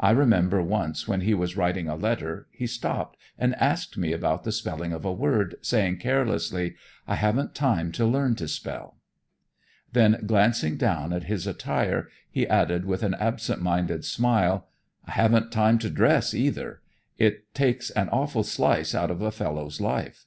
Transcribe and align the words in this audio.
I 0.00 0.10
remember 0.10 0.60
once 0.60 1.06
when 1.06 1.20
he 1.20 1.34
was 1.34 1.56
writing 1.56 1.88
a 1.88 1.94
letter 1.94 2.48
he 2.50 2.66
stopped 2.66 3.16
and 3.38 3.54
asked 3.54 3.96
me 3.96 4.12
about 4.12 4.42
the 4.42 4.50
spelling 4.50 4.92
of 4.92 5.04
a 5.04 5.12
word, 5.12 5.54
saying 5.62 5.98
carelessly, 5.98 6.74
"I 7.06 7.14
haven't 7.14 7.54
time 7.54 7.92
to 7.92 8.04
learn 8.04 8.34
to 8.34 8.48
spell." 8.48 8.96
Then, 9.92 10.24
glancing 10.26 10.76
down 10.78 11.12
at 11.12 11.22
his 11.30 11.46
attire, 11.46 12.08
he 12.28 12.44
added 12.48 12.86
with 12.86 13.04
an 13.04 13.14
absent 13.20 13.62
minded 13.62 14.04
smile, 14.04 14.66
"I 15.06 15.12
haven't 15.12 15.52
time 15.52 15.78
to 15.78 15.90
dress 15.90 16.34
either; 16.34 16.82
it 17.16 17.54
takes 17.54 17.90
an 17.90 18.08
awful 18.08 18.42
slice 18.42 18.96
out 18.96 19.12
of 19.12 19.22
a 19.22 19.30
fellow's 19.30 19.80
life." 19.80 20.26